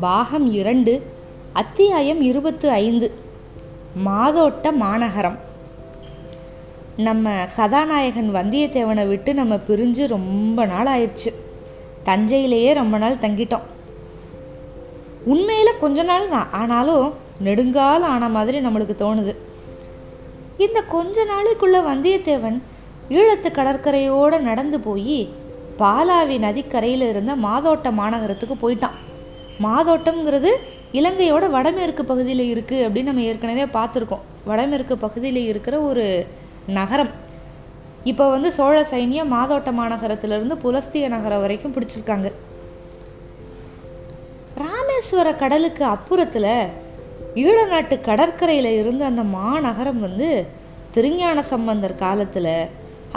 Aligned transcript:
பாகம் 0.00 0.52
இரண்டு 0.52 1.06
அத்தியாயம் 1.52 2.20
இருபத்து 2.20 2.70
ஐந்து 2.70 3.14
மாதோட்ட 4.06 4.72
மாநகரம். 4.72 5.38
நம்ம 6.96 7.46
கதாநாயகன் 7.56 8.34
வந்தியத்தேவனை 8.34 9.08
விட்டு 9.08 9.34
நம்ம 9.34 9.54
பிரிஞ்சு 9.54 10.06
ரொம்ப 10.06 10.66
நாள் 10.66 10.86
ஆயிடுச்சு. 10.86 11.32
தஞ்சையிலேயே 12.04 12.74
ரொம்ப 12.74 12.98
நாள் 12.98 13.14
தங்கிட்டோம். 13.14 13.66
உண்மையில் 15.24 15.80
கொஞ்ச 15.80 16.02
நாள் 16.02 16.28
தான் 16.28 16.52
ஆனாலும் 16.52 17.14
நெடுங்காலம் 17.38 18.08
ஆன 18.08 18.28
மாதிரி 18.28 18.58
நம்மளுக்கு 18.58 18.94
தோணுது. 19.02 19.34
இந்த 20.58 20.82
கொஞ்ச 20.82 21.24
நாளைக்குள்ள 21.24 21.80
வந்தியத்தேவன் 21.90 22.62
ஈழத்து 23.08 23.50
கடற்கரையோடு 23.52 24.40
நடந்து 24.40 24.80
போய் 24.80 25.28
பாலாவி 25.78 26.38
நதிக்கரையில் 26.38 27.08
இருந்த 27.08 27.36
மாதோட்ட 27.36 27.90
மாநகரத்துக்கு 27.90 28.54
போயிட்டான். 28.62 29.04
மாதோட்டம்ங்கிறது 29.64 30.50
இலங்கையோட 30.98 31.44
வடமேற்கு 31.54 32.02
பகுதியில் 32.10 32.44
இருக்குது 32.52 32.84
அப்படின்னு 32.86 33.10
நம்ம 33.10 33.24
ஏற்கனவே 33.30 33.64
பார்த்துருக்கோம். 33.76 34.24
வடமேற்கு 34.50 34.96
பகுதியில் 35.04 35.40
இருக்கிற 35.50 35.76
ஒரு 35.80 36.04
நகரம். 36.78 37.12
இப்போ 38.10 38.24
வந்து 38.30 38.52
சோழ 38.52 38.76
சைன்யம் 38.90 39.32
மாதோட்ட 39.36 39.70
மாநகரத்திலிருந்து 39.78 40.56
புலஸ்திய 40.64 41.08
நகரம் 41.14 41.42
வரைக்கும் 41.44 41.74
பிடிச்சிருக்காங்க. 41.76 42.28
ராமேஸ்வர 44.64 45.28
கடலுக்கு 45.42 45.84
அப்புறத்தில் 45.94 46.52
ஈழ 47.42 47.56
நாட்டு 47.72 47.96
கடற்கரையில் 48.08 48.70
இருந்த 48.80 49.02
அந்த 49.10 49.22
மாநகரம் 49.38 50.00
வந்து 50.06 50.28
திருஞான 50.94 51.38
சம்பந்தர் 51.52 52.00
காலத்தில் 52.04 52.54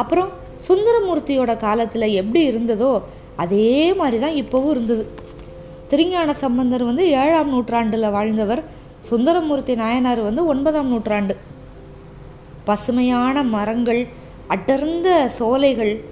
அப்புறம் 0.02 0.32
சுந்தரமூர்த்தியோட 0.68 1.52
காலத்தில் 1.58 2.16
எப்படி 2.22 2.42
இருந்ததோ 2.52 2.92
அதே 3.44 3.94
மாதிரி 4.00 4.18
தான் 4.24 4.40
இப்போவும் 4.42 4.74
இருந்தது. 4.76 5.04
திருஞான 5.90 6.34
சம்பந்தர் 6.34 6.84
வந்து 6.84 7.10
ஏழாம் 7.10 7.50
நூற்றாண்டில் 7.50 8.12
வாழ்ந்தவர். 8.12 8.64
சுந்தரமூர்த்தி 9.00 9.76
நாயனார் 9.76 10.22
வந்து 10.22 10.46
ஒன்பதாம் 10.46 10.88
நூற்றாண்டு. 10.88 11.38
பசுமையான 12.66 13.44
மரங்கள் 13.44 14.02
அடர்ந்த 14.48 15.28
சோலைகள் 15.28 16.04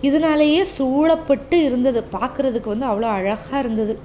இதனாலேயே 0.00 0.64
சூழப்பட்டு 0.64 1.62
இருந்தது. 1.64 2.04
பார்க்குறதுக்கு 2.12 2.68
வந்து 2.74 2.86
அவ்வளோ 2.86 3.08
அழகாக 3.18 3.58
இருந்தது. 3.58 3.98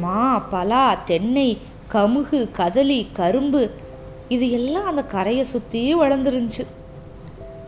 மா 0.00 0.38
பலா 0.38 0.94
தென்னை 1.04 1.58
கமுகு 1.92 2.48
கதலி 2.58 3.06
கரும்பு 3.12 3.70
இது 4.28 4.50
எல்லாம் 4.50 4.86
அந்த 4.86 5.02
கரையை 5.02 5.44
சுற்றி 5.44 5.94
வளர்ந்துருந்துச்சு. 5.94 6.64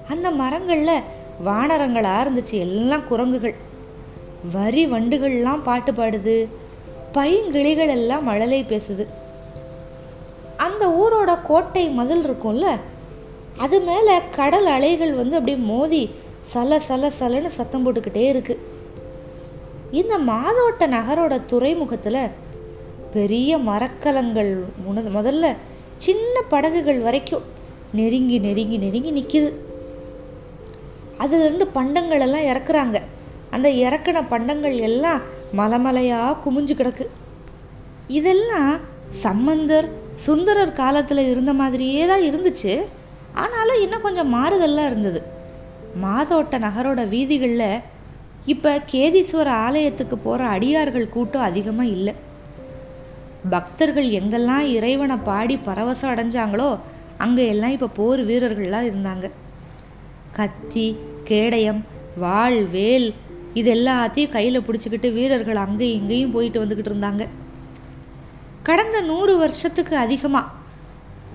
அந்த 0.09 0.31
மரங்களில் 0.31 0.97
வானரங்களாக 1.45 2.25
இருந்துச்சு. 2.25 2.57
எல்லாம் 2.67 3.09
குரங்குகள். 3.09 3.55
வரி 4.53 4.87
வண்டுகள்லாம் 4.87 5.63
பாட்டு 5.63 5.93
பாடுது. 5.93 6.49
பைங்கிளிகள் 7.13 7.89
எல்லாம் 7.89 8.25
மழலை 8.25 8.65
பேசுது. 8.69 9.07
அந்த 10.56 10.89
ஊரோட 10.89 11.39
கோட்டை 11.43 11.89
மதில் 11.89 12.25
இருக்கும்ல 12.25 12.69
அது 13.59 13.81
மேலே 13.81 14.21
கடல் 14.31 14.67
அலைகள் 14.67 15.12
வந்து 15.12 15.37
அப்படியே 15.37 15.65
மோதி 15.65 16.11
சல 16.55 16.81
சல 16.89 17.11
சலன்னு 17.21 17.47
சத்தம் 17.47 17.83
போட்டுக்கிட்டே 17.87 18.29
இருக்கு. 18.29 18.59
இந்த 19.91 20.19
மாதோட்ட 20.19 20.79
நகரோட 20.79 21.45
துறைமுகத்தில் 21.45 22.29
பெரிய 23.12 23.59
மரக்கலங்கள் 23.59 24.65
முன 24.89 25.03
முதல்ல 25.15 25.56
சின்ன 25.97 26.43
படகுகள் 26.49 26.99
வரைக்கும் 26.99 27.43
நெருங்கி 27.93 28.39
நெருங்கி 28.39 28.77
நெருங்கி 28.77 29.12
நிற்கிது 29.12 29.53
அதுலேருந்து 31.19 31.67
பண்டங்கள் 31.73 32.21
எல்லாம் 32.21 32.56
இறக்குறாங்க. 32.56 33.03
அந்த 33.56 33.69
இறக்குன 33.84 34.19
பண்டங்கள் 34.33 34.77
எல்லாம் 34.88 35.21
மலமலையாக 35.61 36.38
குமிஞ்சு 36.44 36.75
கிடக்கு. 36.77 37.06
இதெல்லாம் 38.19 38.75
சம்பந்தர் 39.27 39.88
சுந்தரர் 40.25 40.78
காலத்தில் 40.81 41.22
இருந்த 41.33 41.53
மாதிரியே 41.61 42.03
தான் 42.11 42.27
இருந்துச்சு. 42.31 42.72
ஆனாலும் 43.43 43.83
இன்னும் 43.84 44.06
கொஞ்சம் 44.06 44.33
மாறுதல்லாம் 44.37 44.88
இருந்தது. 44.91 45.21
மாதோட்ட 46.05 46.55
நகரோட 46.66 47.00
வீதிகளில் 47.15 47.83
இப்போ 48.53 48.71
கேதீஸ்வர 48.93 49.49
ஆலயத்துக்கு 49.67 50.17
போகிற 50.27 50.43
அடியார்கள் 50.56 51.12
கூட்டம் 51.15 51.49
அதிகமாக 51.49 51.94
இல்லை. 51.97 52.15
பக்தர்கள் 53.55 54.09
எங்கெல்லாம் 54.19 54.67
இறைவனை 54.77 55.17
பாடி 55.28 55.56
பரவசம் 55.69 56.12
அடைஞ்சாங்களோ 56.12 56.71
அங்கே 57.25 57.44
எல்லாம் 57.53 57.75
இப்போ 57.77 57.88
போர் 57.99 58.22
வீரர்கள்லாம் 58.31 58.88
இருந்தாங்க. 58.91 59.27
கத்தி 60.38 60.87
கேடயம் 61.28 61.82
வாள் 62.22 62.61
வேல் 62.77 63.09
இது 63.59 63.69
எல்லாத்தையும் 63.77 64.34
கையில் 64.37 64.65
பிடிச்சிக்கிட்டு 64.66 65.09
வீரர்கள் 65.16 65.61
அங்கேயும் 65.66 65.99
இங்கேயும் 66.00 66.34
போயிட்டு 66.34 66.62
வந்துக்கிட்டு 66.62 66.93
இருந்தாங்க. 66.93 67.25
கடந்த 68.69 68.97
நூறு 69.11 69.34
வருஷத்துக்கு 69.37 69.94
அதிகமாக 69.97 70.59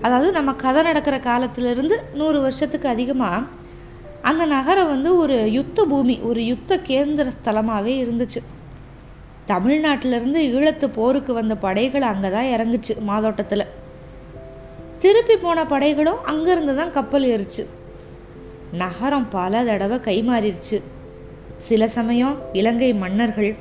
அதாவது 0.04 0.30
நம்ம 0.38 0.50
கதை 0.62 0.80
நடக்கிற 0.82 1.16
காலத்திலிருந்து 1.28 1.96
நூறு 2.20 2.38
வருஷத்துக்கு 2.40 2.88
அதிகமாக 2.88 3.46
அந்த 4.30 4.42
நகரம் 4.56 4.90
வந்து 4.92 5.10
ஒரு 5.22 5.36
யுத்த 5.56 5.84
பூமி 5.92 6.14
ஒரு 6.28 6.40
யுத்த 6.46 6.78
கேந்திர 6.88 7.32
ஸ்தலமாகவே 7.36 7.94
இருந்துச்சு. 8.04 8.40
தமிழ்நாட்டிலிருந்து 9.50 10.40
ஈழத்து 10.54 10.86
போருக்கு 10.98 11.32
வந்த 11.32 11.54
படைகள் 11.64 12.06
அங்கே 12.12 12.30
தான் 12.36 12.50
இறங்குச்சு 12.54 12.94
மாதோட்டத்தில். 13.10 13.66
திருப்பி 15.02 15.36
போன 15.44 15.64
படைகளும் 15.72 16.20
அங்கேருந்து 16.32 16.74
தான் 16.80 16.94
கப்பல் 16.98 17.26
ஏறிச்சு. 17.32 17.64
நகரம் 18.82 19.28
பல 19.36 19.62
தடவை 19.70 19.98
கைமாறிடுச்சு 20.08 20.78
சில 21.68 21.88
சமயம் 21.88 22.34
இலங்கை 22.52 22.90
மன்னர்கள் 22.94 23.52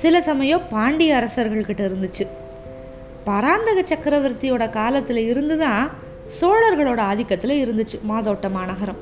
சில 0.00 0.20
சமயம் 0.20 0.62
பாண்டிய 0.68 1.10
அரசர்கள்கிட்ட 1.18 1.82
இருந்துச்சு. 1.88 2.24
பராந்தக 3.24 3.78
சக்கரவர்த்தியோட 3.82 4.64
காலத்தில் 4.70 5.20
இருந்து 5.30 5.56
தான் 5.58 5.84
சோழர்களோட 6.38 7.00
ஆதிக்கத்தில் 7.10 7.60
இருந்துச்சு 7.64 7.98
மாதோட்ட 8.10 8.48
மாநகரம். 8.48 9.00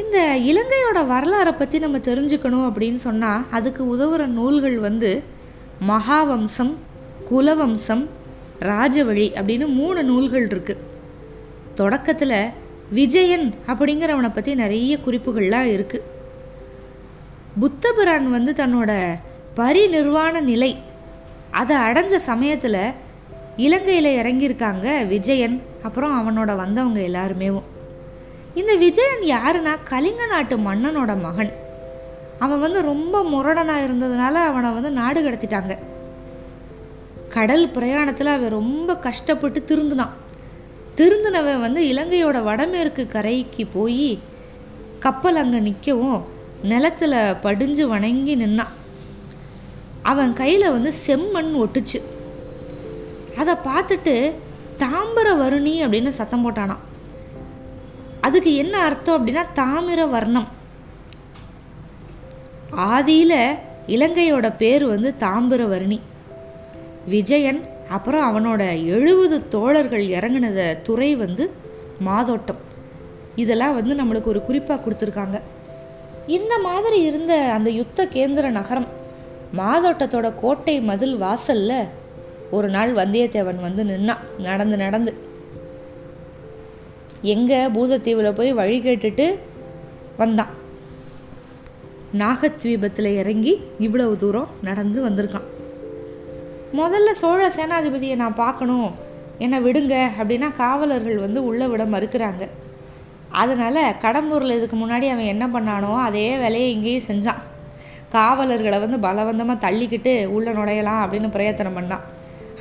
இந்த 0.00 0.18
இலங்கையோட 0.50 0.98
வரலாறை 1.12 1.52
பற்றி 1.56 1.78
நம்ம 1.78 1.98
தெரிஞ்சுக்கணும் 1.98 2.66
அப்படின்னு 2.68 3.00
சொன்னால் 3.08 3.44
அதுக்கு 3.50 3.82
உதவுற 3.96 4.22
நூல்கள் 4.38 4.78
வந்து 4.78 5.10
மகாவம்சம் 5.88 6.74
குலவம்சம் 7.30 8.04
ராஜவழி 8.70 9.28
அப்படின்னு 9.38 9.66
மூணு 9.80 10.02
நூல்கள் 10.02 10.46
இருக்குது 10.50 10.82
தொடக்கத்தில் 11.74 12.38
விஜயன் 12.90 13.46
அப்படிங்கிறவனை 13.68 14.30
பற்றி 14.32 14.52
நிறைய 14.54 14.98
குறிப்புகள்லாம் 15.06 15.70
இருக்குது 15.76 16.12
புத்தபிரான் 17.60 18.30
வந்து 18.30 18.52
தன்னோட 18.52 18.92
பரிநிர்வாண 19.56 20.40
நிலை 20.40 20.76
அதை 21.50 21.76
அடைஞ்ச 21.76 22.14
சமயத்தில் 22.14 22.94
இலங்கையில் 23.56 24.16
இறங்கியிருக்காங்க 24.22 25.06
விஜயன் 25.06 25.62
அப்புறம் 25.82 26.14
அவனோட 26.20 26.56
வந்தவங்க 26.56 27.00
எல்லாருமேவும் 27.00 27.68
இந்த 28.54 28.74
விஜயன் 28.74 29.22
யாருன்னா 29.22 29.78
கலிங்க 29.90 30.26
நாட்டு 30.26 30.56
மன்னனோட 30.56 31.20
மகன். 31.20 31.52
அவன் 32.38 32.60
வந்து 32.60 32.82
ரொம்ப 32.82 33.22
முரடனாக 33.22 33.84
இருந்ததுனால 33.86 34.34
அவனை 34.50 34.70
வந்து 34.70 34.90
நாடு 34.90 35.20
கடத்திட்டாங்க. 35.20 35.78
கடல் 37.28 37.68
பிரயாணத்தில் 37.68 38.34
அவன் 38.36 38.48
ரொம்ப 38.48 38.96
கஷ்டப்பட்டு 38.96 39.64
திருந்தினான். 39.68 40.14
திருந்தினவன் 40.94 41.60
வந்து 41.60 41.82
இலங்கையோட 41.94 42.42
வடமேற்கு 42.42 43.06
கரைக்கு 43.06 43.66
போய் 43.66 44.18
கப்பல் 44.98 45.36
அங்கே 45.36 45.58
நிற்கவும் 45.58 46.22
நிலத்தில் 46.70 47.36
படிஞ்சு 47.42 47.84
வணங்கி 47.88 48.34
நின்னான். 48.36 48.72
அவன் 50.10 50.32
கையில் 50.32 50.74
வந்து 50.76 50.90
செம்மண் 51.06 51.52
ஒட்டுச்சு. 51.62 51.98
அதை 53.40 53.54
பார்த்துட்டு 53.68 54.14
தாம்பர 54.82 55.28
வருணி 55.42 55.74
அப்படின்னு 55.84 56.08
சத்தம் 56.18 56.44
போட்டானான் 56.44 56.82
அதுக்கு 58.26 58.50
என்ன 58.54 58.74
அர்த்தம் 58.78 59.16
அப்படின்னா 59.18 59.42
தாமிர 59.60 60.00
வர்ணம். 60.10 60.48
ஆதியில் 62.92 63.38
இலங்கையோட 63.96 64.46
பேர் 64.56 64.84
வந்து 64.86 65.14
தாம்பரவர்ணி 65.24 65.98
விஜயன் 67.06 67.60
அப்புறம் 67.96 68.26
அவனோட 68.28 68.62
எழுபது 68.96 69.36
தோழர்கள் 69.48 70.04
இறங்கினத 70.16 70.60
துறை 70.82 71.10
வந்து 71.16 71.44
மாதோட்டம். 72.06 72.62
இதெல்லாம் 73.42 73.74
வந்து 73.74 73.94
நம்மளுக்கு 74.00 74.32
ஒரு 74.32 74.40
குறிப்பாக 74.42 74.82
கொடுத்துருக்காங்க. 74.84 75.38
இந்த 76.26 76.58
மாதிரி 76.58 77.02
இருந்த 77.02 77.34
அந்த 77.36 77.70
யுத்த 77.70 78.04
கேந்திர 78.04 78.50
நகரம் 78.50 78.86
மாதோட்டத்தோட 79.56 80.32
கோட்டை 80.40 80.80
மதில் 80.80 81.22
வாசல்ல 81.22 81.88
ஒரு 82.50 82.68
நாள் 82.68 82.92
வந்தியத்தேவன் 82.92 83.60
வந்து 83.60 83.84
நின்னான் 83.84 84.38
நடந்து 84.38 84.76
நடந்து. 84.76 85.14
எங்கே 87.22 87.66
பூதத்தீவில் 87.66 88.32
போய் 88.32 88.52
வழி 88.52 88.80
கேட்டுட்டு 88.80 89.38
வந்தான். 90.16 90.48
நாகத்வீபத்தில் 92.18 93.16
இறங்கி 93.18 93.60
இவ்வளவு 93.78 94.16
தூரம் 94.16 94.48
நடந்து 94.62 95.08
வந்திருக்கான். 95.08 95.48
முதல்ல 96.74 97.10
சோழ 97.10 97.48
சேனாதிபதியை 97.48 98.16
நான் 98.16 98.34
பார்க்கணும் 98.34 98.90
என்னை 99.38 99.58
விடுங்க 99.64 100.08
அப்படின்னா 100.20 100.56
காவலர்கள் 100.56 101.18
வந்து 101.18 101.44
உள்ளே 101.44 101.66
விட 101.66 101.84
மறுக்கிறாங்க. 101.84 102.48
அதனால் 103.40 103.82
கடம்பூரில் 104.04 104.56
இதுக்கு 104.58 104.76
முன்னாடி 104.80 105.06
அவன் 105.12 105.30
என்ன 105.34 105.44
பண்ணானோ 105.54 105.92
அதே 106.06 106.26
வேலையை 106.42 106.68
இங்கேயும் 106.74 107.08
செஞ்சான். 107.10 107.40
காவலர்களை 108.14 108.78
வந்து 108.82 108.98
பலவந்தமாக 109.06 109.62
தள்ளிக்கிட்டு 109.64 110.12
உள்ளே 110.34 110.50
நுழையலாம் 110.58 111.00
அப்படின்னு 111.04 111.28
பிரயத்தனம் 111.36 111.78
பண்ணான். 111.78 112.04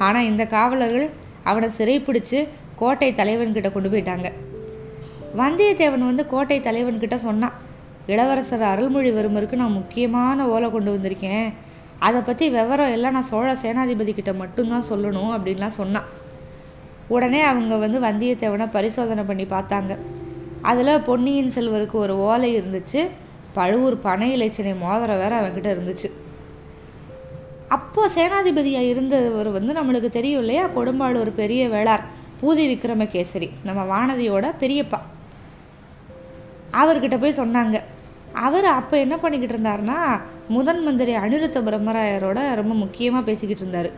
ஆனால் 0.06 0.28
இந்த 0.30 0.44
காவலர்கள் 0.56 1.08
அவனை 1.50 1.68
சிறைப்பிடிச்சு 1.78 2.40
கோட்டை 2.82 3.10
தலைவன்கிட்ட 3.20 3.70
கொண்டு 3.74 3.90
போயிட்டாங்க. 3.94 4.30
வந்தியத்தேவன் 5.42 6.10
வந்து 6.10 6.24
கோட்டை 6.34 6.58
தலைவன்கிட்ட 6.70 7.18
சொன்னான் 7.28 7.58
இளவரசர் 8.14 8.66
அருள்மொழிவர்மருக்கு 8.72 9.62
நான் 9.62 9.78
முக்கியமான 9.80 10.48
ஓலை 10.54 10.68
கொண்டு 10.72 10.90
வந்திருக்கேன். 10.96 11.48
அதை 12.08 12.20
பற்றி 12.30 12.46
விவரம் 12.56 12.94
எல்லாம் 12.96 13.16
நான் 13.18 13.30
சோழ 13.32 13.50
சேனாதிபதி 13.62 14.14
கிட்ட 14.14 14.32
மட்டும்தான் 14.42 14.90
சொல்லணும் 14.90 15.32
அப்படின்லாம் 15.36 15.78
சொன்னான். 15.82 16.10
உடனே 17.16 17.42
அவங்க 17.52 17.74
வந்து 17.86 18.00
வந்தியத்தேவனை 18.08 18.68
பரிசோதனை 18.76 19.24
பண்ணி 19.30 19.46
பார்த்தாங்க. 19.56 19.94
அதில் 20.70 21.02
பொன்னியின் 21.02 21.54
செல்வருக்கு 21.56 21.98
ஒரு 22.06 22.14
ஓலை 22.28 22.50
இருந்துச்சு. 22.60 23.02
பழுவூர் 23.54 23.98
பனை 24.00 24.28
இலைச்சனை 24.36 24.74
மோதிரம் 24.80 25.22
வேற 25.24 25.34
அவன்கிட்ட 25.42 25.70
இருந்துச்சு. 25.76 26.10
அப்போ 27.68 28.02
சேனாதிபதியாக 28.16 28.92
இருந்தவர் 28.94 29.50
வந்து 29.52 29.74
நம்மளுக்கு 29.74 30.10
தெரியும் 30.10 30.40
இல்லையா? 30.40 30.64
கொடும்பாளூர் 30.76 31.32
பெரிய 31.42 31.70
வேளார் 31.70 32.04
பூதி 32.42 32.64
விக்ரமகேசரி 32.72 33.50
நம்ம 33.68 33.82
வானதியோட 33.94 34.46
பெரியப்பா. 34.60 35.00
அவர்கிட்ட 36.82 37.18
போய் 37.20 37.40
சொன்னாங்க. 37.42 37.78
அவர் 38.46 38.66
அப்போ 38.66 38.96
என்ன 38.98 39.16
பண்ணிக்கிட்டு 39.18 39.56
இருந்தார்னா 39.56 39.98
முதன் 40.48 40.82
மந்திரி 40.84 41.14
அனிருத்த 41.16 41.60
பிரம்மராயரோட 41.68 42.40
ரொம்ப 42.60 42.74
முக்கியமாக 42.74 43.28
பேசிக்கிட்டு 43.30 43.64
இருந்தார். 43.64 43.92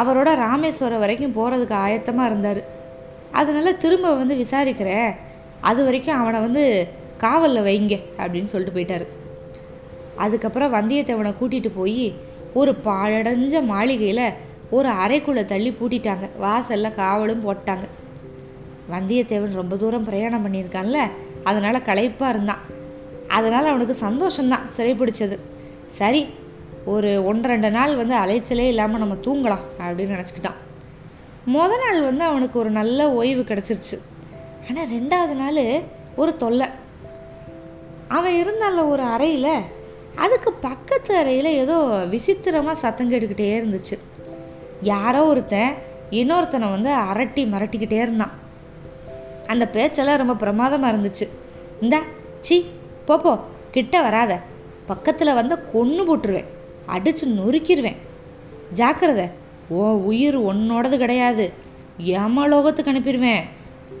அவரோட 0.00 0.28
ராமேஸ்வரம் 0.44 1.02
வரைக்கும் 1.04 1.36
போகிறதுக்கு 1.36 1.76
ஆயத்தமாக 1.86 2.30
இருந்தார். 2.30 2.62
அதனால 3.32 3.72
திரும்ப 3.72 4.14
வந்து 4.14 4.34
விசாரிக்கிறேன். 4.34 5.12
அது 5.60 5.84
வரைக்கும் 5.84 6.20
அவனை 6.20 6.40
வந்து 6.40 6.64
காவலில் 7.18 7.66
வைங்க 7.68 7.94
அப்படின்னு 8.18 8.52
சொல்லிட்டு 8.52 8.76
போயிட்டாரு. 8.78 9.06
அதுக்கப்புறம் 10.16 10.74
வந்தியத்தேவனை 10.74 11.32
கூட்டிகிட்டு 11.40 11.70
போய் 11.74 12.14
ஒரு 12.54 12.72
பாழடைஞ்ச 12.84 13.64
மாளிகையில் 13.64 14.26
ஒரு 14.70 14.88
அறைக்குள்ளே 14.88 15.44
தள்ளி 15.44 15.70
பூட்டிட்டாங்க. 15.70 16.26
வாசலில் 16.38 16.96
காவலும் 16.96 17.44
போட்டாங்க. 17.46 17.86
வந்தியத்தேவன் 18.90 19.58
ரொம்ப 19.60 19.76
தூரம் 19.76 20.04
பிரயாணம் 20.04 20.44
பண்ணியிருக்கான்ல 20.46 21.00
அதனால் 21.44 21.86
களைப்பாக 21.88 22.32
இருந்தான். 22.34 22.62
அதனால் 23.28 23.66
அவனுக்கு 23.66 23.94
சந்தோஷம்தான் 24.08 24.66
சிறைப்பிடிச்சது 24.76 25.38
சரி 25.86 26.22
ஒரு 26.84 27.24
ஒன்று 27.24 27.48
ரெண்டு 27.48 27.70
நாள் 27.70 27.96
வந்து 27.96 28.14
அலைச்சலே 28.14 28.66
இல்லாமல் 28.72 29.02
நம்ம 29.02 29.14
தூங்கலாம் 29.14 29.64
அப்படின்னு 29.78 30.16
நினச்சிக்கிட்டான். 30.16 30.58
முத 31.46 31.72
நாள் 31.82 32.02
வந்து 32.02 32.24
அவனுக்கு 32.24 32.58
ஒரு 32.58 32.70
நல்ல 32.70 33.12
ஓய்வு 33.12 33.42
கிடச்சிருச்சு. 33.42 33.96
ஆனால் 34.68 34.88
ரெண்டாவது 34.88 35.34
நாள் 35.34 35.82
ஒரு 36.16 36.36
தொல்லை. 36.36 36.66
அவன் 38.08 38.36
இருந்தால 38.42 38.88
ஒரு 38.88 39.02
அறையில் 39.02 39.54
அதுக்கு 40.14 40.52
பக்கத்து 40.52 41.16
அறையில் 41.16 41.44
ஏதோ 41.44 41.76
விசித்திரமாக 42.14 42.78
சத்தம் 42.78 43.10
கேட்டுக்கிட்டே 43.10 43.48
இருந்துச்சு. 43.58 43.98
யாரோ 44.80 45.24
ஒருத்தன் 45.24 45.74
இன்னொருத்தனை 46.10 46.70
வந்து 46.70 46.90
அரட்டி 46.90 47.42
மிரட்டிக்கிட்டே 47.52 47.98
இருந்தான். 48.06 48.32
அந்த 49.46 49.68
பேச்செல்லாம் 49.68 50.16
ரொம்ப 50.16 50.34
பிரமாதமாக 50.34 50.96
இருந்துச்சு. 50.96 51.28
இந்தா 51.80 52.00
சி 52.40 52.70
போப்போ 53.08 53.40
கிட்ட 53.70 54.02
வராத. 54.02 54.40
பக்கத்தில் 54.86 55.34
வந்து 55.34 55.54
கொன்று 55.72 56.16
போட்டுருவேன். 56.16 56.50
அடித்து 56.86 57.26
நொறுக்கிடுவேன் 57.28 57.96
ஜாக்கிரதை. 58.72 59.28
ஓ 59.68 59.82
உயிர் 60.10 60.38
உன்னோடது 60.38 60.96
கிடையாது. 60.96 61.52
யமலோகத்துக்கு 61.98 62.92
அனுப்பிடுவேன் 62.92 63.42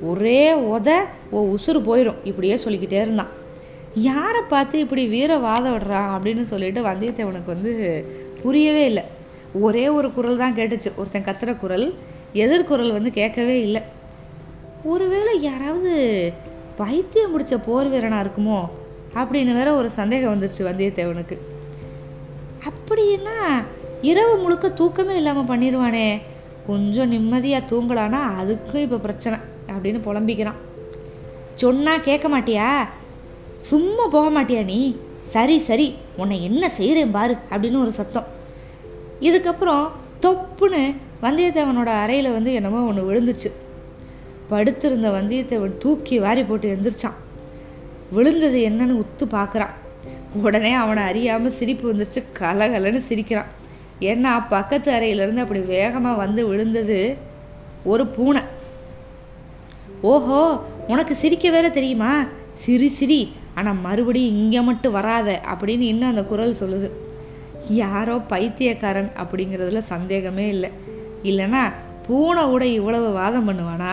ஒரே 0.00 0.54
உத 0.54 1.00
ஓ 1.30 1.54
உசுறு 1.54 1.80
போயிடும் 1.88 2.20
இப்படியே 2.24 2.56
சொல்லிக்கிட்டே 2.56 3.00
இருந்தான். 3.00 3.28
யாரை 3.94 4.42
பார்த்து 4.48 4.78
இப்படி 4.78 5.06
வீர 5.06 5.38
வாதம் 5.38 5.74
விடுறான் 5.74 6.12
அப்படின்னு 6.14 6.42
சொல்லிட்டு 6.42 6.82
வந்தியத்தேவனுக்கு 6.82 7.46
வந்து 7.46 7.72
புரியவே 8.42 8.84
இல்லை. 8.84 9.02
ஒரே 9.52 9.88
ஒரு 9.88 10.12
குரல் 10.12 10.36
தான் 10.36 10.54
கேட்டுச்சு. 10.54 10.90
ஒருத்தன் 10.96 11.24
கத்துற 11.24 11.58
குரல் 11.58 11.94
எதிர்குரல் 12.34 12.92
வந்து 12.92 13.10
கேட்கவே 13.10 13.60
இல்லை. 13.60 13.82
ஒருவேளை 14.84 15.42
யாராவது 15.42 15.92
பைத்தியம் 16.76 17.38
முடிச்ச 17.38 17.54
போர் 17.66 17.88
வீரனாக 17.88 18.24
இருக்குமோ 18.24 18.60
அப்படின்னு 19.14 19.52
வேற 19.54 19.74
ஒரு 19.74 19.90
சந்தேகம் 19.90 20.32
வந்துருச்சு 20.34 20.62
வந்தியத்தேவனுக்கு. 20.68 21.38
அப்படின்னா 22.68 23.64
இரவு 24.10 24.34
முழுக்க 24.42 24.66
தூக்கமே 24.80 25.14
இல்லாமல் 25.20 25.48
பண்ணிடுவானே 25.50 26.06
கொஞ்சம் 26.68 27.12
நிம்மதியாக 27.14 27.68
தூங்கலான்னா 27.70 28.20
அதுக்கும் 28.40 28.84
இப்போ 28.86 28.98
பிரச்சனை 29.06 29.36
அப்படின்னு 29.72 30.00
புலம்பிக்கிறான். 30.06 30.60
சொன்னால் 31.62 32.04
கேட்க 32.08 32.26
மாட்டியா? 32.34 32.68
சும்மா 33.70 34.04
போக 34.14 34.28
மாட்டியா 34.36 34.62
நீ? 34.72 34.78
சரி 35.34 35.56
சரி 35.68 35.86
உன்னை 36.20 36.36
என்ன 36.48 36.68
செய்கிறேன் 36.78 37.14
பாரு 37.16 37.34
அப்படின்னு 37.50 37.82
ஒரு 37.84 37.92
சத்தம். 38.00 38.28
இதுக்கப்புறம் 39.28 39.84
தொப்புன்னு 40.24 40.82
வந்தியத்தேவனோட 41.24 41.90
அறையில் 42.04 42.34
வந்து 42.36 42.52
என்னமோ 42.58 42.80
ஒன்று 42.90 43.08
விழுந்துச்சு. 43.08 43.50
படுத்திருந்த 44.50 45.08
வந்தியத்தேவன் 45.18 45.78
தூக்கி 45.84 46.16
வாரி 46.18 46.42
போட்டு 46.44 46.68
எந்திரிச்சான். 46.74 47.18
விழுந்தது 48.16 48.58
என்னன்னு 48.68 49.00
உத்து 49.02 49.24
பார்க்குறான் 49.38 49.74
உடனே 50.42 50.72
அவனை 50.82 51.02
அறியாமல் 51.10 51.58
சிரிப்பு 51.58 51.84
வந்துருச்சு 51.90 52.20
கலகலன்னு 52.40 53.02
சிரிக்கிறான். 53.08 53.50
ஏன்னா 54.10 54.32
பக்கத்து 54.54 54.88
அறையிலேருந்து 54.96 55.44
அப்படி 55.44 55.60
வேகமாக 55.76 56.20
வந்து 56.22 56.40
விழுந்தது 56.50 56.98
ஒரு 57.92 58.04
பூனை. 58.16 58.42
ஓஹோ 60.12 60.40
உனக்கு 60.92 61.14
சிரிக்க 61.22 61.46
வேற 61.56 61.66
தெரியுமா? 61.78 62.12
சிரி 62.62 62.88
சிரி. 62.98 63.20
ஆனால் 63.58 63.82
மறுபடியும் 63.86 64.38
இங்கே 64.40 64.60
மட்டும் 64.68 64.96
வராத 64.98 65.28
அப்படின்னு 65.52 65.86
இன்னும் 65.92 66.12
அந்த 66.12 66.22
குரல் 66.30 66.60
சொல்லுது. 66.60 66.88
யாரோ 67.82 68.14
பைத்தியக்காரன் 68.32 69.10
அப்படிங்கிறதுல 69.22 69.82
சந்தேகமே 69.92 70.46
இல்லை. 70.54 70.70
இல்லைன்னா 71.30 71.62
பூனை 72.06 72.42
கூட 72.52 72.64
இவ்வளவு 72.78 73.08
வாதம் 73.20 73.48
பண்ணுவானா? 73.48 73.92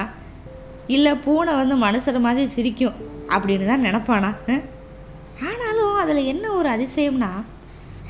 இல்லை 0.96 1.12
பூனை 1.26 1.52
வந்து 1.62 1.76
மனுஷர் 1.86 2.26
மாதிரி 2.26 2.50
சிரிக்கும் 2.56 3.00
அப்படின்னு 3.36 3.66
தான் 3.72 3.86
நினப்பானா? 3.88 4.32
ஆனாலும் 5.50 6.00
அதில் 6.04 6.30
என்ன 6.32 6.46
ஒரு 6.60 6.70
அதிசயம்னா 6.76 7.32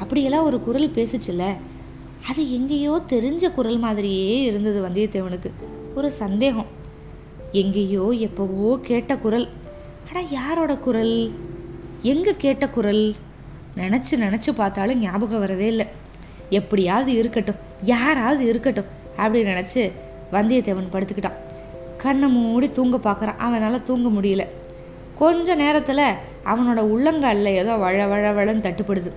அப்படியெல்லாம் 0.01 0.47
ஒரு 0.49 0.57
குரல் 0.67 0.95
பேசுச்சுல்ல. 0.97 1.45
அது 2.27 2.51
எங்கேயோ 2.51 3.01
தெரிஞ்ச 3.07 3.53
குரல் 3.53 3.77
மாதிரியே 3.77 4.41
இருந்தது 4.41 4.87
வந்தியத்தேவனுக்கு. 4.87 5.51
ஒரு 5.95 6.11
சந்தேகம். 6.11 6.65
எங்கேயோ 7.51 8.13
எப்போவோ 8.17 8.79
கேட்ட 8.79 9.17
குரல். 9.17 9.47
ஆனால் 10.07 10.29
யாரோட 10.29 10.77
குரல்? 10.77 11.33
எங்கே 12.01 12.35
கேட்ட 12.37 12.69
குரல்? 12.69 13.15
நினச்சி 13.75 14.11
நினச்சி 14.11 14.51
பார்த்தாலும் 14.55 14.99
ஞாபகம் 14.99 15.39
வரவே 15.39 15.67
இல்லை. 15.67 15.85
எப்படியாவது 16.49 17.13
இருக்கட்டும் 17.13 17.55
யாராவது 17.83 18.45
இருக்கட்டும் 18.45 18.85
அப்படின்னு 19.17 19.51
நினச்சி 19.53 19.91
வந்தியத்தேவன் 20.31 20.93
படுத்துக்கிட்டான். 20.93 21.39
கண்ணை 21.97 22.29
மூடி 22.29 22.71
தூங்க 22.71 22.97
பார்க்குறான். 22.97 23.37
அவனால் 23.37 23.83
தூங்க 23.83 24.21
முடியல. 24.21 24.47
கொஞ்ச 25.15 25.55
நேரத்தில் 25.55 26.05
அவனோட 26.45 26.79
உள்ளங்காலில் 26.79 27.57
ஏதோ 27.61 27.75
வழ 27.75 28.07
வழ 28.07 28.31
வழன்னு 28.31 28.65
தட்டுப்படுது. 28.67 29.11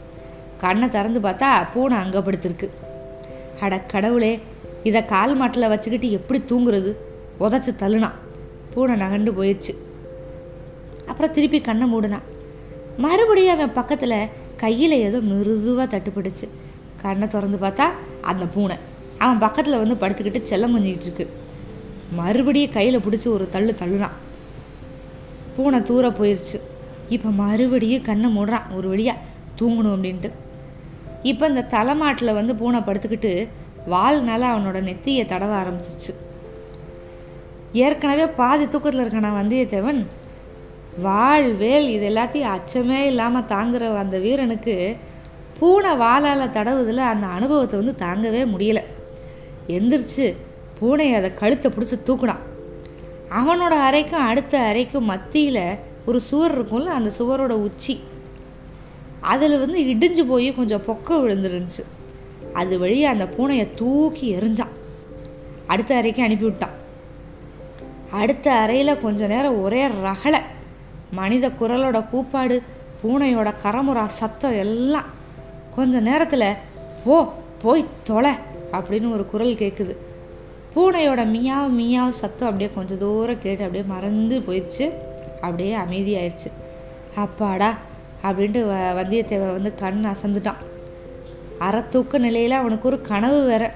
கண்ணை 0.59 0.89
திறந்து 0.89 1.21
பார்த்தா 1.21 1.67
பூனை 1.75 1.99
அங்கே 1.99 2.19
அட 3.65 3.75
கடவுளே 3.93 4.33
இதை 4.89 5.01
கால் 5.13 5.35
மாட்டில் 5.41 5.71
வச்சுக்கிட்டு 5.73 6.09
எப்படி 6.19 6.39
தூங்குறது? 6.51 6.91
உதச்சி 7.45 7.73
தள்ளுனான் 7.83 8.17
பூனை 8.73 8.95
நகண்டு 9.03 9.31
போயிடுச்சு. 9.39 9.73
அப்புறம் 11.11 11.35
திருப்பி 11.37 11.59
கண்ணை 11.69 11.87
மூடினான் 11.93 12.27
மறுபடியும் 13.05 13.55
அவன் 13.55 13.77
பக்கத்தில் 13.79 14.19
கையில் 14.63 14.95
ஏதோ 15.07 15.19
மிருதுவாக 15.29 15.87
தட்டுப்பட்டுச்சு 15.93 16.47
கண்ணை 17.03 17.27
திறந்து 17.29 17.59
பார்த்தா 17.65 17.87
அந்த 18.31 18.45
பூனை. 18.55 18.77
அவன் 19.25 19.43
பக்கத்தில் 19.45 19.81
வந்து 19.83 19.97
படுத்துக்கிட்டு 20.03 20.51
செல்லம் 20.51 20.75
கொஞ்சிக்கிட்டு 20.75 21.09
இருக்கு. 21.09 21.27
மறுபடியும் 22.21 22.75
கையில் 22.77 23.05
பிடிச்சி 23.07 23.29
ஒரு 23.37 23.45
தள்ளு 23.55 23.73
தள்ளுனான் 23.81 24.17
பூனை 25.57 25.79
தூர 25.89 26.09
போயிடுச்சு 26.19 26.59
இப்போ 27.15 27.29
மறுபடியும் 27.43 28.07
கண்ணை 28.09 28.29
மூடுறான். 28.37 28.67
ஒரு 28.77 28.87
வழியாக 28.93 29.19
தூங்கணும் 29.61 29.95
அப்படின்ட்டு. 29.97 30.31
இப்போ 31.31 31.45
இந்த 31.53 31.63
தலைமாட்டில் 31.75 32.37
வந்து 32.39 32.53
பூனை 32.61 32.81
படுத்துக்கிட்டு 32.87 33.33
வால்னால 33.93 34.43
அவனோட 34.53 34.79
நெத்தியை 34.89 35.25
தடவ 35.33 35.53
ஆரம்பிச்சிச்சு. 35.63 36.13
ஏற்கனவே 37.85 38.27
பாதி 38.41 38.65
தூக்கத்தில் 38.69 39.03
இருக்கான 39.03 39.31
வந்தியத்தேவன் 39.41 40.01
வாழ் 41.05 41.49
வேல் 41.63 41.89
இது 41.95 42.05
எல்லாத்தையும் 42.11 42.55
அச்சமே 42.57 42.99
இல்லாமல் 43.11 43.49
தாங்குற 43.53 43.85
அந்த 44.03 44.17
வீரனுக்கு 44.25 44.75
பூனை 45.59 45.93
வாளால் 46.03 46.55
தடவுதில் 46.57 47.11
அந்த 47.13 47.27
அனுபவத்தை 47.37 47.77
வந்து 47.81 47.95
தாங்கவே 48.05 48.43
முடியலை. 48.55 48.83
எந்திரிச்சு 49.77 50.27
பூனையை 50.79 51.15
அதை 51.19 51.31
கழுத்தை 51.41 51.69
பிடிச்சி 51.73 51.97
தூக்குனான். 52.09 52.43
அவனோட 53.41 53.75
அறைக்கும் 53.89 54.27
அடுத்த 54.31 54.55
அறைக்கும் 54.71 55.11
மத்தியில் 55.13 55.65
ஒரு 56.07 56.19
சுவர் 56.29 56.55
இருக்கும்ல 56.57 56.97
அந்த 56.99 57.11
சுவரோட 57.19 57.55
உச்சி. 57.67 57.95
அதில் 59.31 59.59
வந்து 59.63 59.81
இடிஞ்சு 59.93 60.23
போய் 60.29 60.49
கொஞ்சம் 60.55 60.85
பொக்க 60.87 61.15
விழுந்துருந்துச்சு. 61.15 61.83
அது 62.53 62.79
வழியாக 62.79 63.15
அந்த 63.17 63.27
பூனையை 63.37 63.67
தூக்கி 63.75 64.27
எரிஞ்சான் 64.37 64.73
அடுத்த 65.67 65.97
அறைக்கு 65.97 66.23
அனுப்பிவிட்டான் 66.23 66.77
அடுத்த 68.11 68.47
அறையில் 68.53 69.01
கொஞ்ச 69.01 69.27
நேரம் 69.27 69.63
ஒரே 69.63 69.83
ரகலை. 69.87 70.41
மனித 71.11 71.49
குரலோட 71.61 71.99
கூப்பாடு 72.09 72.57
பூனையோட 73.03 73.49
கரமுறா 73.63 74.05
சத்தம் 74.21 74.57
எல்லாம். 74.65 75.09
கொஞ்ச 75.77 76.01
நேரத்தில் 76.01 76.49
போ 77.05 77.17
போய் 77.63 77.85
தொலை 78.05 78.35
அப்படின்னு 78.73 79.13
ஒரு 79.13 79.25
குரல் 79.27 79.61
கேட்குது 79.63 79.95
பூனையோட 80.75 81.23
மியாவ் 81.35 81.73
மியாவ் 81.79 82.19
சத்தம் 82.23 82.49
அப்படியே 82.49 82.71
கொஞ்சம் 82.75 82.99
தூரம் 82.99 83.43
கேட்டு 83.45 83.65
அப்படியே 83.65 83.85
மறந்து 83.95 84.37
போயிடுச்சு. 84.47 84.87
அப்படியே 85.41 85.75
அமைதியாயிடுச்சு 85.77 86.51
அப்பாடா 87.15 87.71
அப்படின்ட்டு 88.23 88.61
வ 88.71 88.75
வந்தியத்தேவை 88.99 89.47
வந்து 89.53 89.75
கண் 89.75 90.05
அசந்துட்டான். 90.07 90.61
அறத்தூக்க 91.61 92.19
நிலையில் 92.19 92.61
அவனுக்கு 92.61 92.89
ஒரு 92.89 93.01
கனவு 93.01 93.47
வேற. 93.47 93.75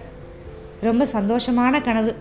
ரொம்ப 0.81 1.07
சந்தோஷமான 1.13 1.83
கனவு. 1.83 2.15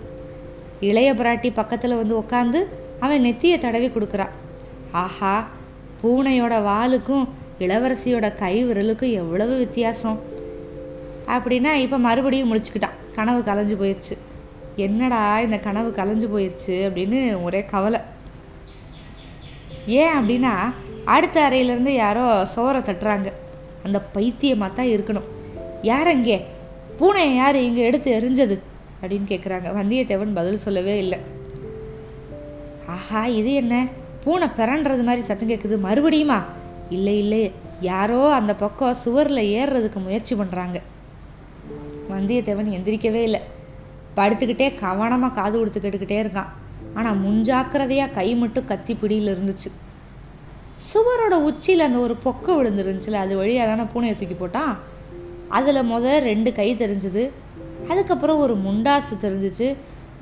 இளைய 0.79 1.13
பிராட்டி 1.13 1.49
பக்கத்தில் 1.53 1.95
வந்து 1.95 2.15
உட்காந்து 2.19 2.59
அவன் 2.99 3.23
நெத்தியை 3.23 3.57
தடவி 3.57 3.87
கொடுக்குறான் 3.87 4.33
ஆஹா 4.91 5.47
பூனையோட 6.01 6.55
வாலுக்கும் 6.69 7.27
இளவரசியோட 7.59 8.35
கை 8.35 8.65
விரலுக்கும் 8.65 9.11
எவ்வளவு 9.11 9.57
வித்தியாசம். 9.57 10.19
அப்படின்னா 11.27 11.73
இப்போ 11.73 11.97
மறுபடியும் 11.97 12.51
முடிச்சுக்கிட்டான். 12.53 12.97
கனவு 13.15 13.39
கலைஞ்சு 13.41 13.75
போயிடுச்சு 13.81 14.15
என்னடா 14.75 15.39
இந்த 15.39 15.57
கனவு 15.57 15.89
கலைஞ்சு 15.89 16.27
போயிடுச்சு 16.33 16.75
அப்படின்னு 16.87 17.43
ஒரே 17.43 17.65
கவலை. 17.65 17.99
ஏன் 19.85 20.15
அப்படின்னா 20.17 20.53
அடுத்த 21.13 21.49
அறையிலேருந்து 21.49 21.93
யாரோ 22.03 22.47
சோரை 22.55 22.81
தட்டுறாங்க. 22.89 23.29
அந்த 23.83 23.97
பைத்தியமாக 24.15 24.73
தான் 24.73 24.91
இருக்கணும். 24.93 25.27
யார் 25.81 26.07
அங்கே? 26.07 26.37
பூனையை 26.99 27.33
யார் 27.35 27.55
இங்கே 27.55 27.81
எடுத்து 27.81 28.09
எரிஞ்சது 28.19 28.55
அப்படின்னு 29.01 29.27
கேட்குறாங்க 29.31 29.69
வந்தியத்தேவன் 29.79 30.33
பதில் 30.33 30.63
சொல்லவே 30.65 30.97
இல்லை. 30.97 31.19
ஆஹா 32.95 33.25
இது 33.25 33.53
என்ன? 33.53 33.75
பூனை 34.23 34.47
பிறன்றது 34.59 35.03
மாதிரி 35.03 35.21
சத்தம் 35.27 35.49
கேட்குது 35.49 35.77
மறுபடியுமா? 35.87 36.39
இல்லை 36.89 37.15
இல்லை. 37.19 37.51
யாரோ 37.91 38.19
அந்த 38.39 38.55
பக்கம் 38.55 38.99
சுவரில் 39.03 39.49
ஏறுறதுக்கு 39.59 39.99
முயற்சி 40.07 40.35
பண்ணுறாங்க 40.35 40.77
வந்தியத்தேவன் 42.13 42.75
எந்திரிக்கவே 42.77 43.21
இல்லை. 43.29 43.41
படுத்துக்கிட்டே 44.17 44.67
கவனமாக 44.83 45.33
காது 45.33 45.55
கொடுத்து 45.57 45.79
கேட்டுக்கிட்டே 45.79 46.19
இருக்கான். 46.25 46.51
ஆனால் 46.93 47.19
முன்ஜாக்கிரதையாக 47.25 48.15
கை 48.17 48.35
மட்டும் 48.35 48.65
கத்தி 48.65 48.93
பிடியில் 48.95 49.33
இருந்துச்சு. 49.35 49.69
சுவரோட 50.77 51.33
உச்சியில் 51.41 51.79
அந்த 51.79 51.97
ஒரு 51.97 52.17
பொக்கை 52.23 52.47
விழுந்துருந்துச்சுல 52.47 53.11
அது 53.11 53.35
வழியாக 53.37 53.75
தானே 53.75 53.85
பூனையை 53.93 54.15
தூக்கி 54.15 54.37
போட்டான் 54.39 54.73
அதில் 55.49 55.89
முத 55.91 56.19
ரெண்டு 56.19 56.51
கை 56.51 56.75
தெரிஞ்சுது. 56.75 57.31
அதுக்கப்புறம் 57.87 58.39
ஒரு 58.39 58.55
முண்டாசு 58.55 59.13
தெரிஞ்சிச்சு. 59.21 59.75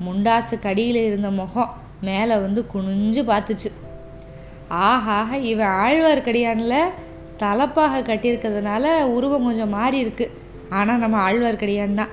முண்டாசு 0.05 0.60
கடியில் 0.60 0.95
இருந்த 0.95 1.29
முகம் 1.29 1.74
மேலே 2.01 2.36
வந்து 2.36 2.65
குனிஞ்சு 2.74 3.22
பார்த்துச்சு. 3.31 3.72
ஆஹாக 4.69 5.38
இவன் 5.38 5.67
ஆழ்வார்க்கடியானில் 5.67 6.91
தலைப்பாக 7.38 8.00
கட்டியிருக்கிறதுனால 8.00 9.03
உருவம் 9.03 9.43
கொஞ்சம் 9.43 9.69
மாறி 9.69 9.98
இருக்கு. 9.98 10.31
ஆனால் 10.69 10.98
நம்ம 10.98 11.31
ஆழ்வார்க்கடியான் 11.31 11.93
தான். 11.93 12.10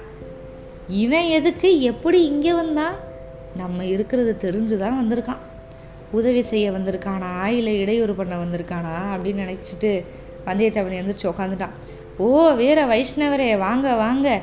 இவன் 0.88 1.24
எதுக்கு 1.24 1.80
எப்படி 1.80 2.24
இங்கே 2.24 2.52
வந்தான்? 2.52 2.96
நம்ம 3.56 3.84
இருக்கிறது 3.84 4.36
தெரிஞ்சு 4.40 4.76
தான் 4.76 4.98
வந்திருக்கான். 5.00 5.40
உதவி 6.10 6.42
செய்ய 6.42 6.70
வந்திருக்கானா? 6.70 7.44
இல்லை 7.44 7.78
இடையூறு 7.78 8.14
பண்ண 8.14 8.36
வந்திருக்கானா? 8.36 9.16
அப்படின்னு 9.16 9.40
நினச்சிட்டு 9.40 10.04
வந்தியத்தேவன் 10.46 11.02
எழுந்திரிச்சு 11.02 11.22
உட்காந்துட்டான் 11.22 11.70
ஓ 12.16 12.50
வீர 12.50 12.86
வைஷ்ணவரே 12.86 13.58
வாங்க 13.58 13.94
வாங்க. 13.94 14.42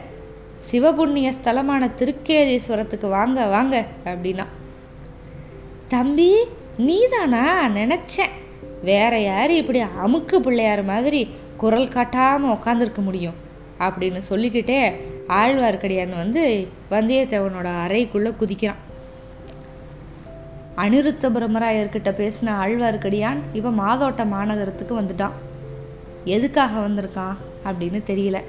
சிவபுண்ணிய 0.72 1.34
ஸ்தலமான 1.44 1.90
திருக்கேதீஸ்வரத்துக்கு 1.98 3.10
வாங்க 3.10 3.46
வாங்க 3.46 3.86
அப்படின்னா. 4.06 4.46
தம்பி 5.88 6.36
நீதானா? 6.78 7.68
நினச்சேன். 7.68 8.32
வேற 8.84 9.20
யார் 9.20 9.52
இப்படி 9.52 9.84
அமுக்கு 9.84 10.40
பிள்ளையார் 10.40 10.84
மாதிரி 10.84 11.30
குரல் 11.58 11.88
காட்டாமல் 11.88 12.56
உட்காந்துருக்க 12.56 12.98
முடியும்? 12.98 13.34
அப்படின்னு 13.80 14.18
சொல்லிக்கிட்டே 14.18 14.90
ஆழ்வார்க்கடியான் 15.28 16.16
வந்து 16.16 16.68
வந்தியத்தேவனோட 16.92 17.70
அறைக்குள்ளே 17.88 18.34
குதிக்கிறான். 18.36 18.86
அனிருத்த 20.82 21.30
பிரம்மராயர்கிட்ட 21.36 22.10
பேசின 22.20 22.52
ஆழ்வார்க்கடியான் 22.64 23.40
இப்போ 23.58 23.70
மாதோட்ட 23.84 24.24
மாநகரத்துக்கு 24.34 24.94
வந்துட்டான். 25.00 25.38
எதுக்காக 26.36 26.74
வந்திருக்கான் 26.88 27.38
அப்படின்னு 27.68 28.00
தெரியல. 28.10 28.40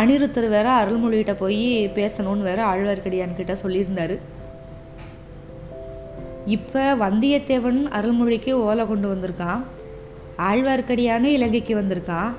அனிருத்தர் 0.00 0.48
வேற 0.56 0.68
அருள்மொழிகிட்ட 0.80 1.34
போய் 1.42 1.62
பேசணும்னு 1.98 2.48
வேற 2.50 2.60
ஆழ்வார்க்கடியான் 2.72 3.38
கிட்ட 3.38 3.56
சொல்லியிருந்தாரு. 3.62 4.16
இப்போ 6.56 6.82
வந்தியத்தேவன் 7.04 7.80
அருள்மொழிக்கு 7.96 8.52
ஓலை 8.66 8.86
கொண்டு 8.86 9.08
வந்திருக்கான் 9.14 9.64
ஆழ்வார்க்கடியானும் 10.50 11.36
இலங்கைக்கு 11.38 11.74
வந்திருக்கான் 11.80 12.30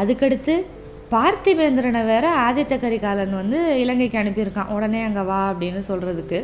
அதுக்கடுத்து 0.00 0.54
பார்த்திபேந்திரனை 1.14 2.00
வேற 2.12 2.26
ஆதித்த 2.46 2.74
கரிகாலன் 2.84 3.34
வந்து 3.40 3.58
இலங்கைக்கு 3.82 4.16
அனுப்பியிருக்கான். 4.22 4.72
உடனே 4.76 5.02
அங்கே 5.08 5.28
வா 5.30 5.42
அப்படின்னு 5.52 5.82
சொல்கிறதுக்கு 5.90 6.40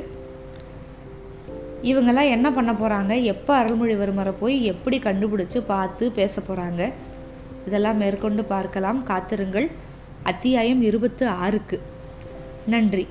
இவங்கெல்லாம் 1.84 2.28
என்ன 2.28 2.50
பண்ண 2.50 2.72
போகிறாங்க 2.72 3.22
எப்போ 3.22 3.64
அருள்மொழிவர்மரை 3.64 4.34
போய் 4.40 4.64
எப்படி 4.64 4.98
கண்டுபிடிச்சு 4.98 5.58
பார்த்து 5.58 6.12
பேச 6.12 6.42
போகிறாங்க 6.48 6.92
இதெல்லாம் 7.66 7.96
மேற்கொண்டு 7.96 8.44
பார்க்கலாம். 8.44 9.02
காத்திருங்கள். 9.02 9.70
அத்தியாயம் 10.22 10.82
இருபத்து 10.82 11.28
ஆறுக்கு. 11.28 11.82
நன்றி. 12.66 13.06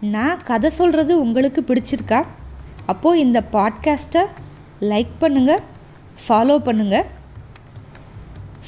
நான் 0.00 0.42
கதை 0.42 0.70
சொல்கிறது 0.70 1.20
உங்களுக்கு 1.20 1.64
பிடிச்சிருக்கா? 1.66 2.26
அப்போது 2.86 3.20
இந்த 3.20 3.42
பாட்காஸ்ட்டை 3.52 4.26
லைக் 4.80 5.16
பண்ணுங்கள் 5.20 5.62
ஃபாலோ 6.28 6.58
பண்ணுங்கள் 6.58 7.06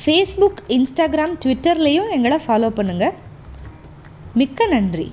ஃபேஸ்புக் 0.02 0.60
இன்ஸ்டாகிராம் 0.76 1.34
ட்விட்டர்லேயும் 1.42 2.08
எங்களை 2.16 2.38
ஃபாலோ 2.44 2.68
பண்ணுங்கள் 2.78 3.16
மிக்க 4.40 4.66
நன்றி. 4.72 5.06